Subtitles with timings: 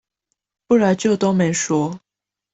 [0.65, 1.99] 不然就都沒說